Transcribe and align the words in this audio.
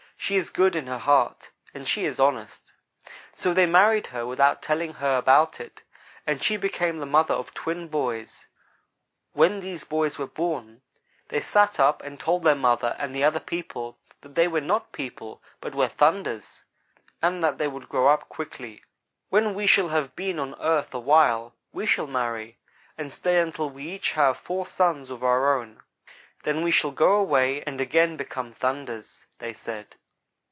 She 0.23 0.37
is 0.37 0.51
good 0.51 0.75
in 0.75 0.85
her 0.85 0.99
heart, 0.99 1.49
and 1.73 1.87
she 1.87 2.05
is 2.05 2.19
honest.' 2.19 2.71
"So 3.33 3.55
they 3.55 3.65
married 3.65 4.05
her, 4.07 4.23
without 4.23 4.61
telling 4.61 4.93
her 4.93 5.15
about 5.17 5.59
it, 5.59 5.81
and 6.27 6.41
she 6.41 6.57
became 6.57 6.99
the 6.99 7.07
mother 7.07 7.33
of 7.33 7.53
twin 7.55 7.87
boys. 7.87 8.47
When 9.33 9.59
these 9.61 9.83
boys 9.83 10.19
were 10.19 10.27
born, 10.27 10.83
they 11.29 11.41
sat 11.41 11.79
up 11.79 12.03
and 12.03 12.19
told 12.19 12.43
their 12.43 12.55
mother 12.55 12.95
and 12.99 13.13
the 13.15 13.23
other 13.23 13.39
people 13.39 13.97
that 14.21 14.35
they 14.35 14.47
were 14.47 14.61
not 14.61 14.91
people, 14.91 15.41
but 15.59 15.73
were 15.73 15.87
'thunders,' 15.89 16.65
and 17.19 17.43
that 17.43 17.57
they 17.57 17.67
would 17.67 17.89
grow 17.89 18.07
up 18.09 18.29
quickly. 18.29 18.83
"'When 19.29 19.55
we 19.55 19.65
shall 19.65 19.89
have 19.89 20.15
been 20.15 20.37
on 20.37 20.53
earth 20.59 20.93
a 20.93 20.99
while, 20.99 21.55
we 21.73 21.87
shall 21.87 22.07
marry, 22.07 22.59
and 22.95 23.11
stay 23.11 23.39
until 23.39 23.71
we 23.71 23.85
each 23.89 24.11
have 24.11 24.37
four 24.37 24.67
sons 24.67 25.09
of 25.09 25.23
our 25.23 25.55
own, 25.57 25.81
then 26.43 26.61
we 26.63 26.69
shall 26.71 26.91
go 26.91 27.13
away 27.15 27.63
and 27.63 27.81
again 27.81 28.17
become 28.17 28.53
"thunders,"' 28.53 29.25
they 29.39 29.51
said. 29.51 29.95